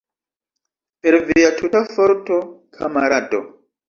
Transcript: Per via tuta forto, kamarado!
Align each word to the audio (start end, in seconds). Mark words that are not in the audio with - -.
Per 1.03 1.17
via 1.27 1.51
tuta 1.59 1.81
forto, 1.91 2.39
kamarado! 2.79 3.43